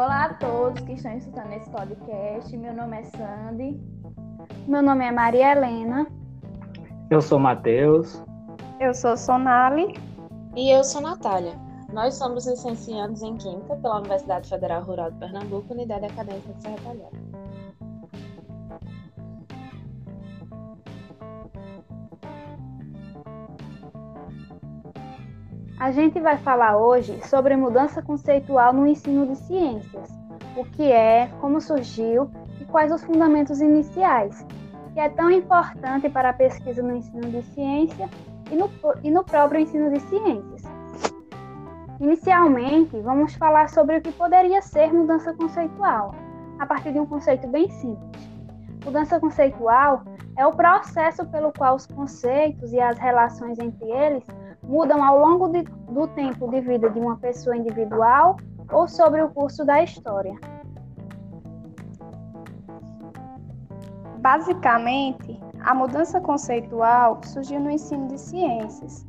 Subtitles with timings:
[0.00, 2.56] Olá a todos que estão escutando esse podcast.
[2.56, 3.78] Meu nome é Sandy.
[4.66, 6.06] Meu nome é Maria Helena.
[7.10, 8.24] Eu sou Matheus.
[8.80, 9.92] Eu sou Sonali.
[10.56, 11.52] E eu sou Natália.
[11.92, 16.78] Nós somos licenciados em Química pela Universidade Federal Rural de Pernambuco, Unidade Acadêmica de Serra
[16.82, 17.29] Talhada.
[25.80, 30.10] A gente vai falar hoje sobre mudança conceitual no ensino de ciências,
[30.54, 34.46] o que é, como surgiu e quais os fundamentos iniciais,
[34.92, 38.10] que é tão importante para a pesquisa no ensino de ciência
[38.50, 38.70] e no,
[39.02, 40.62] e no próprio ensino de ciências.
[41.98, 46.14] Inicialmente, vamos falar sobre o que poderia ser mudança conceitual,
[46.58, 48.28] a partir de um conceito bem simples.
[48.84, 50.02] Mudança conceitual
[50.36, 54.24] é o processo pelo qual os conceitos e as relações entre eles
[54.70, 58.36] mudam ao longo de, do tempo de vida de uma pessoa individual
[58.72, 60.38] ou sobre o curso da história.
[64.18, 69.04] Basicamente, a mudança conceitual surgiu no ensino de ciências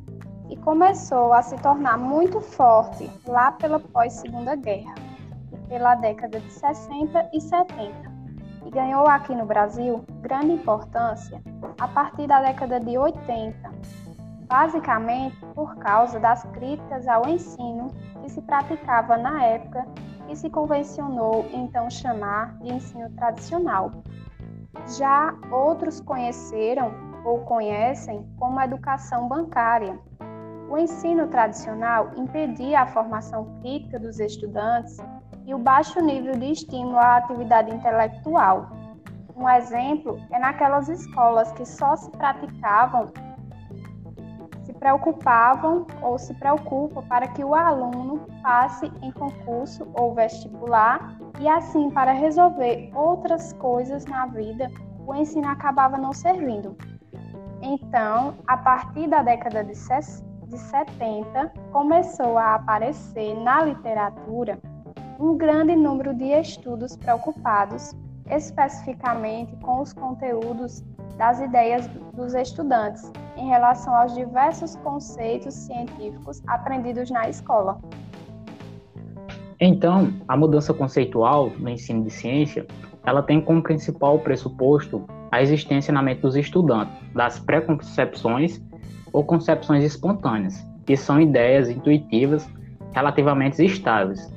[0.50, 4.94] e começou a se tornar muito forte lá pela pós-Segunda Guerra
[5.72, 7.92] pela década de 60 e 70,
[8.66, 11.42] e ganhou aqui no Brasil grande importância
[11.80, 13.71] a partir da década de 80,
[14.52, 17.88] basicamente por causa das críticas ao ensino
[18.20, 19.86] que se praticava na época
[20.28, 23.90] e se convencionou então chamar de ensino tradicional.
[24.98, 26.92] Já outros conheceram
[27.24, 29.98] ou conhecem como educação bancária,
[30.68, 34.98] o ensino tradicional impedia a formação crítica dos estudantes
[35.46, 38.70] e o baixo nível de estímulo à atividade intelectual.
[39.34, 43.10] Um exemplo é naquelas escolas que só se praticavam,
[44.82, 51.88] preocupavam ou se preocupam para que o aluno passe em concurso ou vestibular e assim
[51.88, 54.68] para resolver outras coisas na vida,
[55.06, 56.76] o ensino acabava não servindo.
[57.62, 64.58] Então, a partir da década de 60, de 70, começou a aparecer na literatura
[65.18, 67.94] um grande número de estudos preocupados
[68.28, 70.82] especificamente com os conteúdos
[71.16, 77.78] das ideias dos estudantes em relação aos diversos conceitos científicos aprendidos na escola.
[79.60, 82.66] Então, a mudança conceitual no ensino de ciência,
[83.06, 88.60] ela tem como principal pressuposto a existência na mente dos estudantes das preconcepções
[89.12, 92.48] ou concepções espontâneas, que são ideias intuitivas
[92.92, 94.32] relativamente estáveis,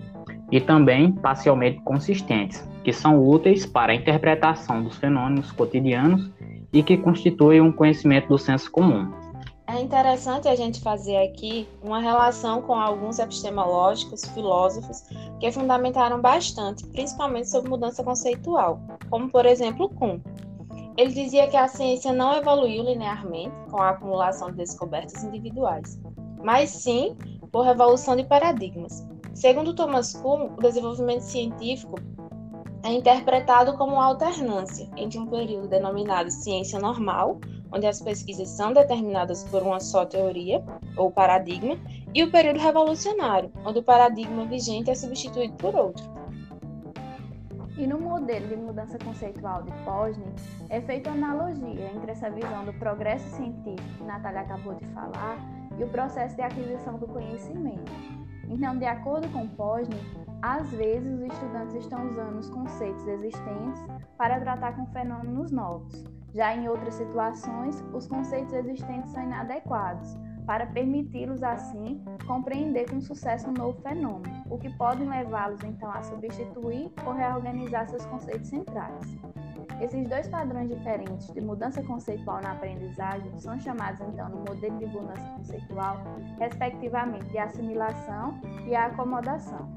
[0.52, 6.30] e também parcialmente consistentes, que são úteis para a interpretação dos fenômenos cotidianos
[6.76, 9.12] e que constituem um conhecimento do senso comum.
[9.68, 15.04] É interessante a gente fazer aqui uma relação com alguns epistemológicos, filósofos,
[15.40, 20.20] que fundamentaram bastante, principalmente sobre mudança conceitual, como por exemplo Kuhn,
[20.98, 26.00] ele dizia que a ciência não evoluiu linearmente com a acumulação de descobertas individuais,
[26.42, 27.18] mas sim
[27.52, 29.06] por revolução de paradigmas.
[29.34, 31.96] Segundo Thomas Kuhn, o desenvolvimento científico
[32.86, 37.40] é interpretado como alternância entre um período denominado ciência normal,
[37.72, 40.64] onde as pesquisas são determinadas por uma só teoria
[40.96, 41.78] ou paradigma,
[42.14, 46.06] e o período revolucionário, onde o paradigma vigente é substituído por outro.
[47.76, 50.32] E no modelo de mudança conceitual de Posner,
[50.70, 55.40] é feita analogia entre essa visão do progresso científico que Natália acabou de falar
[55.78, 57.92] e o processo de aquisição do conhecimento.
[58.48, 60.00] Então, de acordo com Posner,
[60.46, 63.84] às vezes os estudantes estão usando os conceitos existentes
[64.16, 66.06] para tratar com fenômenos novos.
[66.36, 73.50] Já em outras situações, os conceitos existentes são inadequados, para permiti-los, assim, compreender com sucesso
[73.50, 79.18] um novo fenômeno, o que pode levá-los, então, a substituir ou reorganizar seus conceitos centrais.
[79.82, 84.86] Esses dois padrões diferentes de mudança conceitual na aprendizagem são chamados, então, no modelo de
[84.86, 85.98] mudança conceitual,
[86.38, 89.75] respectivamente, de assimilação e acomodação.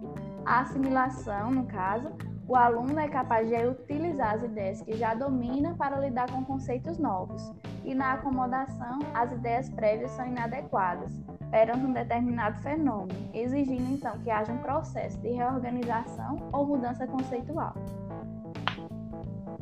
[0.49, 2.09] A assimilação, no caso,
[2.49, 6.97] o aluno é capaz de utilizar as ideias que já domina para lidar com conceitos
[6.97, 7.53] novos,
[7.85, 11.13] e na acomodação, as ideias prévias são inadequadas
[11.51, 17.75] perante um determinado fenômeno, exigindo então que haja um processo de reorganização ou mudança conceitual.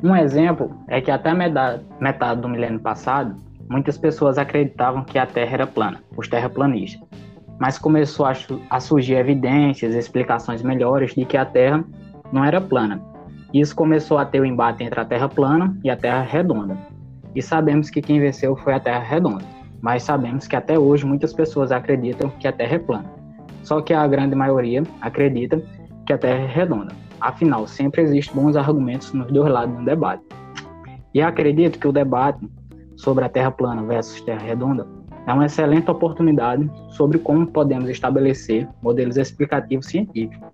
[0.01, 3.35] Um exemplo é que até metade do milênio passado,
[3.69, 7.05] muitas pessoas acreditavam que a Terra era plana, os terraplanistas.
[7.59, 8.25] Mas começou
[8.69, 11.83] a surgir evidências, explicações melhores de que a Terra
[12.31, 13.01] não era plana.
[13.53, 16.77] Isso começou a ter o um embate entre a Terra plana e a Terra redonda.
[17.33, 19.45] E sabemos que quem venceu foi a Terra redonda.
[19.81, 23.11] Mas sabemos que até hoje muitas pessoas acreditam que a Terra é plana.
[23.63, 25.61] Só que a grande maioria acredita
[26.05, 26.93] que a Terra é redonda.
[27.19, 30.23] Afinal, sempre existem bons argumentos nos dois lados um debate.
[31.13, 32.47] E acredito que o debate
[32.95, 34.85] sobre a Terra plana versus Terra redonda
[35.27, 40.49] é uma excelente oportunidade sobre como podemos estabelecer modelos explicativos científicos,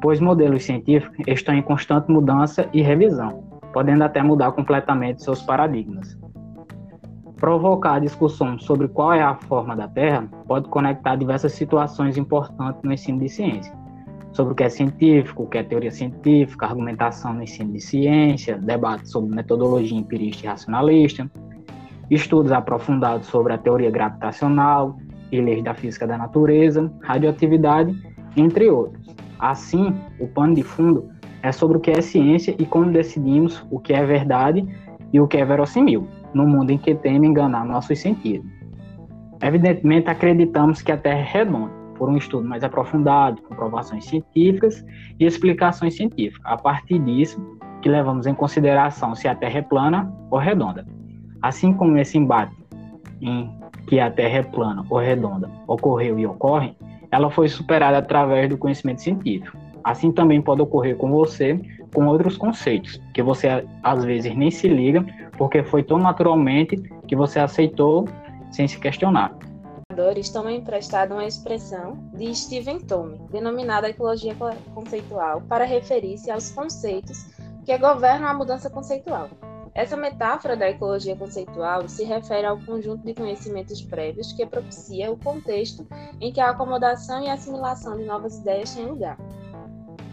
[0.00, 6.18] pois modelos científicos estão em constante mudança e revisão, podendo até mudar completamente seus paradigmas.
[7.36, 12.82] Provocar a discussão sobre qual é a forma da Terra pode conectar diversas situações importantes
[12.82, 13.74] no ensino de ciência,
[14.32, 18.56] sobre o que é científico, o que é teoria científica, argumentação no ensino de ciência,
[18.56, 21.30] debate sobre metodologia empirista e racionalista,
[22.14, 24.98] estudos aprofundados sobre a teoria gravitacional
[25.30, 27.96] e leis da física da natureza, radioatividade,
[28.36, 29.14] entre outros.
[29.38, 31.08] Assim, o pano de fundo
[31.42, 34.66] é sobre o que é ciência e como decidimos o que é verdade
[35.12, 38.48] e o que é verossimil, no mundo em que teme enganar nossos sentidos.
[39.42, 44.84] Evidentemente, acreditamos que a Terra é redonda, por um estudo mais aprofundado, comprovações científicas
[45.18, 46.44] e explicações científicas.
[46.44, 47.40] A partir disso,
[47.80, 50.86] que levamos em consideração se a Terra é plana ou redonda.
[51.42, 52.54] Assim como esse embate
[53.20, 53.50] em
[53.86, 56.74] que a Terra é plana ou redonda ocorreu e ocorre,
[57.10, 59.56] ela foi superada através do conhecimento científico.
[59.84, 61.60] Assim também pode ocorrer com você
[61.92, 65.04] com outros conceitos, que você às vezes nem se liga,
[65.36, 68.08] porque foi tão naturalmente que você aceitou
[68.50, 69.36] sem se questionar.
[70.32, 74.34] Também emprestado uma expressão de Stephen Tome, denominada ecologia
[74.74, 77.26] conceitual, para referir-se aos conceitos
[77.66, 79.28] que governam a mudança conceitual.
[79.74, 85.16] Essa metáfora da ecologia conceitual se refere ao conjunto de conhecimentos prévios que propicia o
[85.16, 85.86] contexto
[86.20, 89.16] em que a acomodação e assimilação de novas ideias têm lugar.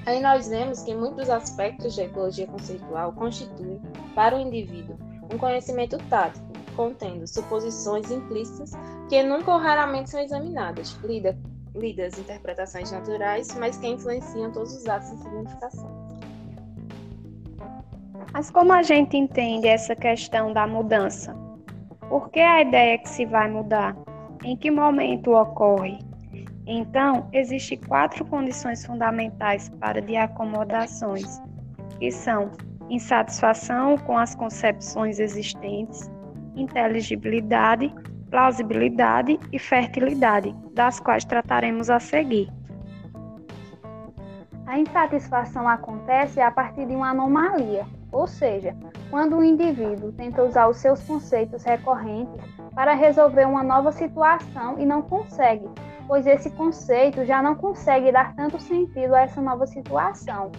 [0.06, 3.82] Aí nós vemos que muitos aspectos da ecologia conceitual constituem,
[4.16, 4.98] para o indivíduo,
[5.32, 8.72] um conhecimento tático, contendo suposições implícitas
[9.10, 11.38] que nunca ou raramente são examinadas, lida,
[11.76, 15.99] lidas interpretações naturais, mas que influenciam todos os atos de significação.
[18.34, 21.36] Mas como a gente entende essa questão da mudança?
[22.08, 23.96] Por que a ideia que se vai mudar?
[24.44, 26.00] Em que momento ocorre?
[26.66, 31.42] Então, existem quatro condições fundamentais para de acomodações,
[32.00, 32.52] que são
[32.90, 36.10] insatisfação com as concepções existentes,
[36.56, 37.94] inteligibilidade,
[38.30, 42.48] plausibilidade e fertilidade, das quais trataremos a seguir.
[44.68, 48.76] A insatisfação acontece a partir de uma anomalia, ou seja,
[49.10, 52.42] quando o indivíduo tenta usar os seus conceitos recorrentes
[52.74, 55.68] para resolver uma nova situação e não consegue,
[56.08, 60.52] pois esse conceito já não consegue dar tanto sentido a essa nova situação.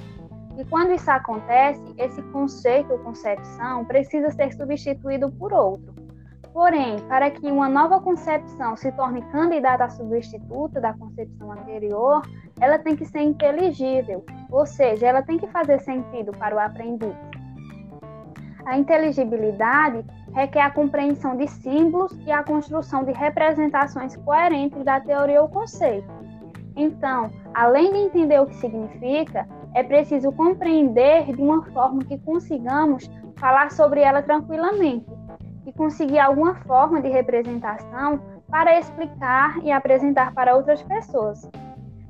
[0.57, 5.95] E quando isso acontece, esse conceito ou concepção precisa ser substituído por outro.
[6.53, 12.23] Porém, para que uma nova concepção se torne candidata a substituta da concepção anterior,
[12.61, 17.15] ela tem que ser inteligível, ou seja, ela tem que fazer sentido para o aprendiz.
[18.65, 25.43] A inteligibilidade requer a compreensão de símbolos e a construção de representações coerentes da teoria
[25.43, 26.09] ou conceito.
[26.77, 33.11] Então, além de entender o que significa, é preciso compreender de uma forma que consigamos
[33.37, 35.07] falar sobre ela tranquilamente
[35.67, 41.49] e conseguir alguma forma de representação para explicar e apresentar para outras pessoas.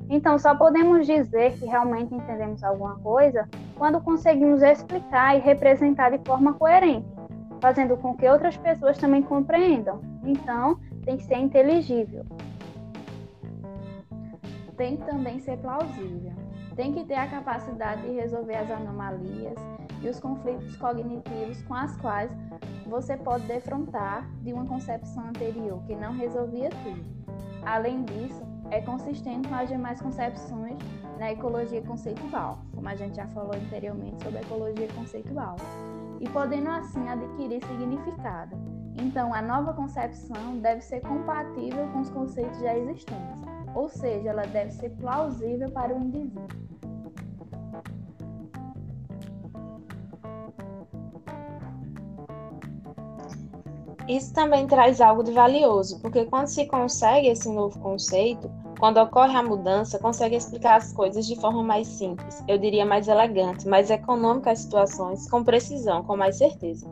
[0.08, 3.48] Então, só podemos dizer que realmente entendemos alguma coisa
[3.80, 7.08] quando conseguimos explicar e representar de forma coerente,
[7.62, 10.02] fazendo com que outras pessoas também compreendam.
[10.22, 12.26] Então, tem que ser inteligível.
[14.76, 16.30] Tem que também ser plausível.
[16.76, 19.56] Tem que ter a capacidade de resolver as anomalias
[20.02, 22.30] e os conflitos cognitivos com as quais
[22.86, 27.02] você pode defrontar de uma concepção anterior que não resolvia tudo.
[27.64, 30.78] Além disso, é consistente com as demais concepções
[31.18, 35.56] na ecologia conceitual, como a gente já falou anteriormente sobre a ecologia conceitual,
[36.20, 38.56] e podendo assim adquirir significado.
[38.96, 44.46] Então, a nova concepção deve ser compatível com os conceitos já existentes, ou seja, ela
[44.46, 46.70] deve ser plausível para o indivíduo.
[54.08, 58.50] Isso também traz algo de valioso, porque quando se consegue esse novo conceito,
[58.80, 63.08] quando ocorre a mudança, consegue explicar as coisas de forma mais simples, eu diria mais
[63.08, 66.90] elegante, mais econômica as situações, com precisão, com mais certeza.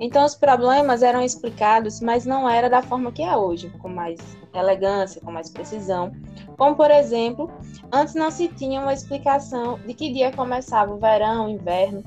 [0.00, 4.18] Então os problemas eram explicados, mas não era da forma que é hoje, com mais
[4.54, 6.12] elegância, com mais precisão.
[6.56, 7.50] Como por exemplo,
[7.92, 12.02] antes não se tinha uma explicação de que dia começava o verão, o inverno.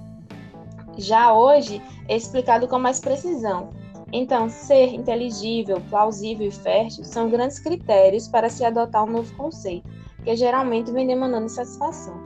[0.97, 3.69] Já hoje é explicado com mais precisão,
[4.13, 9.87] então, ser inteligível, plausível e fértil são grandes critérios para se adotar um novo conceito,
[10.23, 12.19] que geralmente vem demandando satisfação.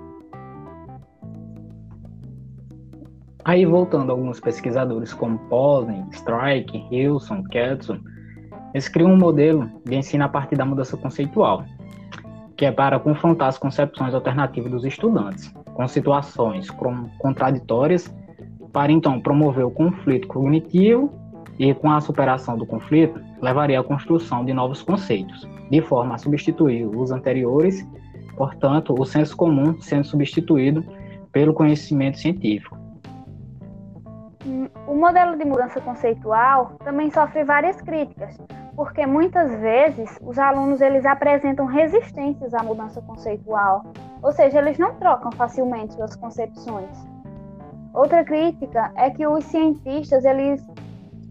[3.43, 7.99] Aí, voltando alguns pesquisadores como Posner, Strike, Hilson, Ketson,
[8.73, 11.63] eles criam um modelo de ensino a partir da mudança conceitual,
[12.57, 16.67] que é para confrontar as concepções alternativas dos estudantes com situações
[17.19, 18.11] contraditórias,
[18.73, 21.13] para então promover o conflito cognitivo
[21.57, 26.17] e, com a superação do conflito, levaria à construção de novos conceitos, de forma a
[26.17, 27.87] substituir os anteriores,
[28.35, 30.83] portanto, o senso comum sendo substituído
[31.31, 32.77] pelo conhecimento científico.
[34.87, 38.37] O modelo de mudança conceitual também sofre várias críticas,
[38.75, 43.83] porque muitas vezes os alunos eles apresentam resistências à mudança conceitual,
[44.21, 46.89] ou seja, eles não trocam facilmente suas concepções.
[47.93, 50.65] Outra crítica é que os cientistas eles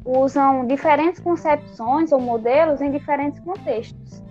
[0.05, 4.23] usam diferentes concepções ou modelos em diferentes contextos.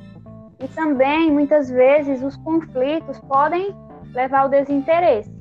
[0.60, 3.76] E também muitas vezes os conflitos podem
[4.14, 5.34] levar ao desinteresse.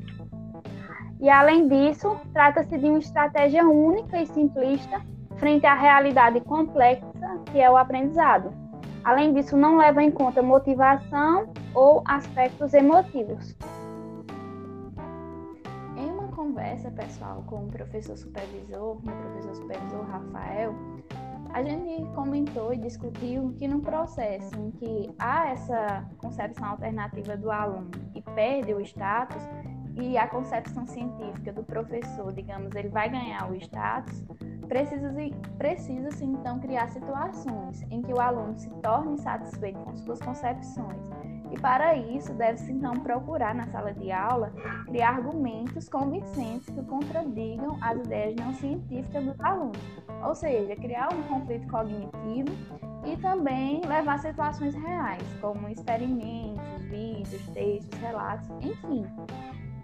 [1.21, 5.01] E além disso, trata-se de uma estratégia única e simplista
[5.37, 7.07] frente à realidade complexa
[7.53, 8.53] que é o aprendizado.
[9.05, 13.57] Além disso, não leva em conta motivação ou aspectos emotivos.
[16.43, 20.75] Conversa pessoal com o professor supervisor, meu professor supervisor Rafael,
[21.51, 27.49] a gente comentou e discutiu que no processo em que há essa concepção alternativa do
[27.49, 29.41] aluno e perde o status,
[29.95, 34.25] e a concepção científica do professor, digamos, ele vai ganhar o status,
[34.67, 41.22] precisa-se precisa então criar situações em que o aluno se torne satisfeito com suas concepções.
[41.53, 44.51] E para isso, deve-se então procurar na sala de aula
[44.87, 49.79] criar argumentos convincentes que contradigam as ideias não científicas dos alunos,
[50.25, 52.57] ou seja, criar um conflito cognitivo
[53.05, 59.05] e também levar situações reais, como experimentos, vídeos, textos, relatos, enfim,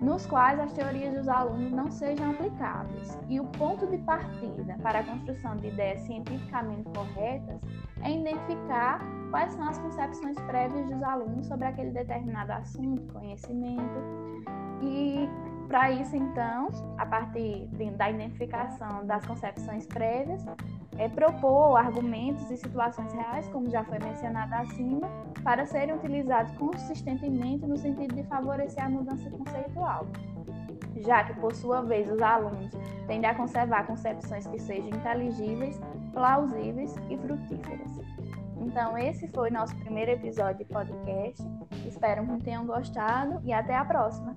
[0.00, 3.18] nos quais as teorias dos alunos não sejam aplicáveis.
[3.28, 7.60] E o ponto de partida para a construção de ideias cientificamente corretas
[8.02, 9.00] é identificar
[9.30, 13.98] quais são as concepções prévias dos alunos sobre aquele determinado assunto, conhecimento.
[14.82, 15.28] E
[15.66, 20.44] para isso, então, a partir da identificação das concepções prévias,
[20.98, 25.08] é propor argumentos e situações reais, como já foi mencionado acima,
[25.44, 30.06] para serem utilizados consistentemente no sentido de favorecer a mudança conceitual,
[30.96, 32.72] já que, por sua vez, os alunos
[33.06, 35.80] tendem a conservar concepções que sejam inteligíveis,
[36.12, 38.00] plausíveis e frutíferas.
[38.60, 41.46] Então, esse foi nosso primeiro episódio de podcast.
[41.86, 44.36] Espero que tenham gostado e até a próxima!